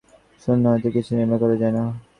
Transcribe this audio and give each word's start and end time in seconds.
শূন্য 0.41 0.63
হইতে 0.73 0.89
কিছুই 0.95 1.15
নির্মাণ 1.17 1.37
করা 1.41 1.55
যায় 1.61 1.73
না। 1.77 1.83